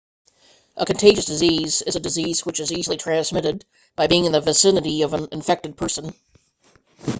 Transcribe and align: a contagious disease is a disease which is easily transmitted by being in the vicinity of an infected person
a 0.77 0.83
contagious 0.83 1.25
disease 1.25 1.83
is 1.83 1.95
a 1.95 1.99
disease 1.99 2.43
which 2.43 2.59
is 2.59 2.71
easily 2.71 2.97
transmitted 2.97 3.63
by 3.95 4.07
being 4.07 4.25
in 4.25 4.31
the 4.31 4.41
vicinity 4.41 5.03
of 5.03 5.13
an 5.13 5.27
infected 5.31 5.77
person 5.77 6.11